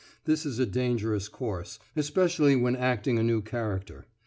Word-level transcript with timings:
This 0.25 0.47
is 0.47 0.57
a 0.57 0.65
dangerous 0.65 1.27
course, 1.27 1.77
especially 1.95 2.55
when 2.55 2.75
acting 2.75 3.19
a 3.19 3.23
new 3.23 3.43
character. 3.43 4.07